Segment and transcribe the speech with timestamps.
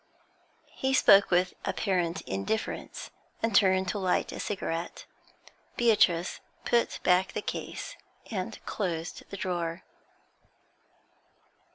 [0.71, 3.11] He spoke with apparent indifference,
[3.43, 5.05] and turned to light a cigarette.
[5.77, 7.95] Beatrice put back the case,
[8.31, 9.83] and closed the drawer.